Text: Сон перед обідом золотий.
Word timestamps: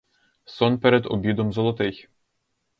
Сон 0.45 0.79
перед 0.79 1.05
обідом 1.05 1.53
золотий. 1.53 2.07